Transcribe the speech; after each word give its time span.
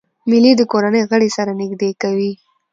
مېلې 0.29 0.51
د 0.57 0.61
کورنۍ 0.71 1.01
غړي 1.09 1.29
سره 1.37 1.51
نږدې 1.61 1.89
کوي. 2.01 2.31